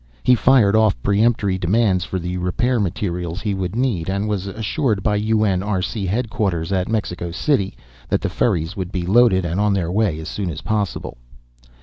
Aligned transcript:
He 0.23 0.33
fired 0.33 0.75
off 0.75 0.99
peremptory 1.03 1.59
demands 1.59 2.03
for 2.05 2.17
the 2.17 2.37
repair 2.37 2.79
materials 2.79 3.39
he 3.39 3.53
would 3.53 3.75
need, 3.75 4.09
and 4.09 4.27
was 4.27 4.47
assured 4.47 5.03
by 5.03 5.21
UNRC 5.21 6.07
headquarters 6.07 6.71
at 6.71 6.89
Mexico 6.89 7.29
City 7.29 7.77
that 8.09 8.21
the 8.21 8.27
ferries 8.29 8.75
would 8.75 8.91
be 8.91 9.05
loaded 9.05 9.45
and 9.45 9.59
on 9.59 9.73
their 9.73 9.91
way 9.91 10.17
as 10.19 10.27
soon 10.27 10.49
as 10.49 10.61
possible. 10.61 11.19